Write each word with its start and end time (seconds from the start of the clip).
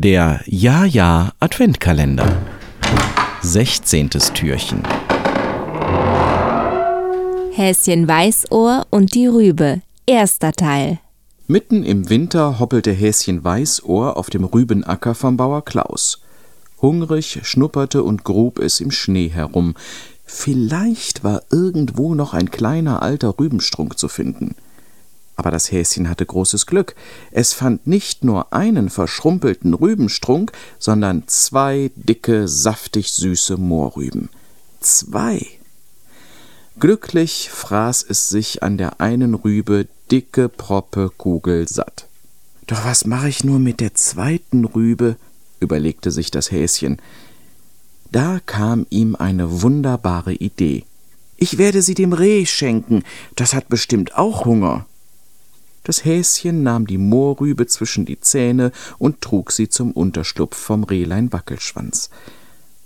Der 0.00 0.42
Ja-Ja 0.46 1.32
Adventkalender. 1.40 2.40
16. 3.42 4.10
Türchen. 4.10 4.84
Häschen 7.50 8.06
Weißohr 8.06 8.86
und 8.90 9.16
die 9.16 9.26
Rübe. 9.26 9.82
Erster 10.06 10.52
Teil. 10.52 11.00
Mitten 11.48 11.82
im 11.82 12.08
Winter 12.10 12.60
hoppelte 12.60 12.92
Häschen 12.92 13.42
Weißohr 13.42 14.16
auf 14.16 14.30
dem 14.30 14.44
Rübenacker 14.44 15.16
vom 15.16 15.36
Bauer 15.36 15.64
Klaus. 15.64 16.20
Hungrig 16.80 17.40
schnupperte 17.42 18.04
und 18.04 18.22
grub 18.22 18.60
es 18.60 18.78
im 18.78 18.92
Schnee 18.92 19.30
herum. 19.30 19.74
Vielleicht 20.24 21.24
war 21.24 21.42
irgendwo 21.50 22.14
noch 22.14 22.34
ein 22.34 22.52
kleiner 22.52 23.02
alter 23.02 23.34
Rübenstrunk 23.36 23.98
zu 23.98 24.06
finden. 24.06 24.54
Aber 25.38 25.52
das 25.52 25.70
Häschen 25.70 26.08
hatte 26.08 26.26
großes 26.26 26.66
Glück. 26.66 26.96
Es 27.30 27.52
fand 27.52 27.86
nicht 27.86 28.24
nur 28.24 28.52
einen 28.52 28.90
verschrumpelten 28.90 29.72
Rübenstrunk, 29.72 30.50
sondern 30.80 31.28
zwei 31.28 31.92
dicke, 31.94 32.48
saftig 32.48 33.12
süße 33.12 33.56
Mohrrüben. 33.56 34.30
Zwei. 34.80 35.46
Glücklich 36.80 37.50
fraß 37.50 38.04
es 38.08 38.28
sich 38.28 38.64
an 38.64 38.78
der 38.78 39.00
einen 39.00 39.34
Rübe 39.34 39.86
dicke 40.10 40.48
Proppe 40.48 41.08
kugelsatt. 41.16 42.08
Doch 42.66 42.84
was 42.84 43.06
mache 43.06 43.28
ich 43.28 43.44
nur 43.44 43.60
mit 43.60 43.78
der 43.78 43.94
zweiten 43.94 44.64
Rübe? 44.64 45.16
überlegte 45.60 46.10
sich 46.10 46.32
das 46.32 46.50
Häschen. 46.50 47.00
Da 48.10 48.40
kam 48.44 48.86
ihm 48.90 49.14
eine 49.14 49.62
wunderbare 49.62 50.34
Idee. 50.34 50.84
Ich 51.36 51.58
werde 51.58 51.80
sie 51.82 51.94
dem 51.94 52.12
Reh 52.12 52.44
schenken, 52.44 53.04
das 53.36 53.54
hat 53.54 53.68
bestimmt 53.68 54.16
auch 54.16 54.44
Hunger. 54.44 54.86
Das 55.88 56.04
Häschen 56.04 56.62
nahm 56.62 56.86
die 56.86 56.98
Mohrrübe 56.98 57.66
zwischen 57.66 58.04
die 58.04 58.20
Zähne 58.20 58.72
und 58.98 59.22
trug 59.22 59.50
sie 59.50 59.70
zum 59.70 59.92
Unterschlupf 59.92 60.54
vom 60.54 60.84
Rehlein 60.84 61.32
Wackelschwanz. 61.32 62.10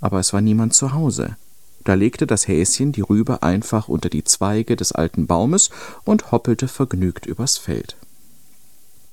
Aber 0.00 0.18
es 0.18 0.32
war 0.32 0.40
niemand 0.40 0.72
zu 0.72 0.94
Hause. 0.94 1.36
Da 1.84 1.92
legte 1.92 2.26
das 2.26 2.48
Häschen 2.48 2.92
die 2.92 3.02
Rübe 3.02 3.42
einfach 3.42 3.88
unter 3.88 4.08
die 4.08 4.24
Zweige 4.24 4.76
des 4.76 4.92
alten 4.92 5.26
Baumes 5.26 5.68
und 6.04 6.32
hoppelte 6.32 6.68
vergnügt 6.68 7.26
übers 7.26 7.58
Feld. 7.58 7.96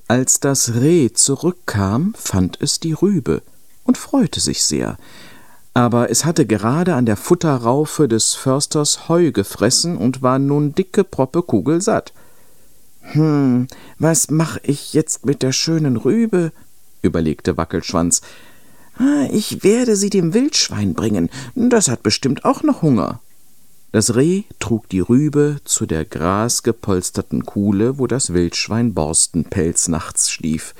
Als 0.08 0.40
das 0.40 0.76
Reh 0.76 1.12
zurückkam, 1.12 2.14
fand 2.16 2.62
es 2.62 2.80
die 2.80 2.94
Rübe 2.94 3.42
und 3.84 3.98
freute 3.98 4.40
sich 4.40 4.64
sehr. 4.64 4.96
Aber 5.74 6.08
es 6.08 6.24
hatte 6.24 6.46
gerade 6.46 6.94
an 6.94 7.04
der 7.04 7.18
Futterraufe 7.18 8.08
des 8.08 8.32
Försters 8.32 9.10
Heu 9.10 9.30
gefressen 9.30 9.98
und 9.98 10.22
war 10.22 10.38
nun 10.38 10.74
dicke 10.74 11.04
Proppe 11.04 11.42
kugelsatt. 11.42 12.14
Hm, 13.12 13.68
was 13.98 14.30
mach 14.30 14.58
ich 14.62 14.92
jetzt 14.92 15.26
mit 15.26 15.42
der 15.42 15.52
schönen 15.52 15.96
Rübe? 15.96 16.52
überlegte 17.02 17.56
Wackelschwanz. 17.56 18.22
Ich 19.30 19.64
werde 19.64 19.96
sie 19.96 20.10
dem 20.10 20.34
Wildschwein 20.34 20.94
bringen, 20.94 21.28
das 21.54 21.88
hat 21.88 22.02
bestimmt 22.02 22.44
auch 22.44 22.62
noch 22.62 22.82
Hunger. 22.82 23.20
Das 23.92 24.16
Reh 24.16 24.42
trug 24.58 24.88
die 24.88 25.00
Rübe 25.00 25.58
zu 25.64 25.86
der 25.86 26.04
grasgepolsterten 26.04 27.44
Kuhle, 27.44 27.98
wo 27.98 28.06
das 28.06 28.32
Wildschwein 28.32 28.92
Borstenpelz 28.92 29.86
nachts 29.88 30.30
schlief. 30.30 30.74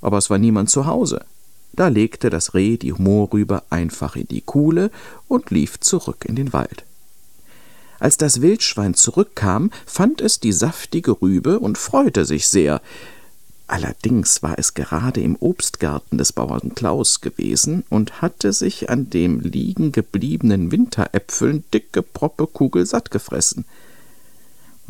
Aber 0.00 0.18
es 0.18 0.30
war 0.30 0.38
niemand 0.38 0.70
zu 0.70 0.86
Hause. 0.86 1.24
Da 1.72 1.86
legte 1.86 2.30
das 2.30 2.54
Reh 2.54 2.76
die 2.76 2.92
Mohrrübe 2.92 3.62
einfach 3.70 4.16
in 4.16 4.26
die 4.26 4.40
Kuhle 4.40 4.90
und 5.28 5.50
lief 5.50 5.78
zurück 5.78 6.24
in 6.24 6.34
den 6.34 6.52
Wald. 6.52 6.84
Als 8.00 8.16
das 8.16 8.40
Wildschwein 8.40 8.94
zurückkam, 8.94 9.70
fand 9.86 10.20
es 10.20 10.40
die 10.40 10.52
saftige 10.52 11.20
Rübe 11.20 11.58
und 11.58 11.78
freute 11.78 12.24
sich 12.24 12.48
sehr. 12.48 12.80
Allerdings 13.66 14.42
war 14.42 14.58
es 14.58 14.72
gerade 14.72 15.20
im 15.20 15.36
Obstgarten 15.40 16.16
des 16.16 16.32
Bauern 16.32 16.74
Klaus 16.74 17.20
gewesen 17.20 17.84
und 17.90 18.22
hatte 18.22 18.54
sich 18.54 18.88
an 18.88 19.10
dem 19.10 19.40
liegen 19.40 19.92
gebliebenen 19.92 20.72
Winteräpfeln 20.72 21.64
dicke 21.74 22.02
Proppe 22.02 22.46
kugelsatt 22.46 23.10
gefressen. 23.10 23.66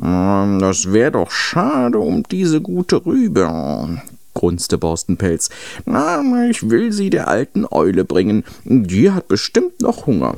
Hm, 0.01 0.61
das 0.61 0.93
wär 0.93 1.11
doch 1.11 1.33
schade 1.33 1.99
um 1.99 2.23
diese 2.23 2.61
gute 2.61 3.05
Rübe, 3.05 4.01
grunzte 4.35 4.79
Borstenpelz. 4.79 5.51
Na, 5.85 6.23
ich 6.49 6.71
will 6.71 6.93
sie 6.93 7.11
der 7.11 7.27
alten 7.27 7.67
Eule 7.69 8.05
bringen. 8.05 8.45
Die 8.65 9.11
hat 9.11 9.27
bestimmt 9.27 9.81
noch 9.83 10.07
Hunger. 10.07 10.37